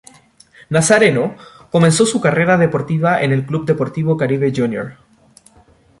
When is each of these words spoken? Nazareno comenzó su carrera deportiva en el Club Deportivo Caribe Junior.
Nazareno 0.71 1.35
comenzó 1.69 2.07
su 2.07 2.19
carrera 2.19 2.57
deportiva 2.57 3.21
en 3.21 3.31
el 3.31 3.45
Club 3.45 3.67
Deportivo 3.67 4.17
Caribe 4.17 4.51
Junior. 4.51 4.95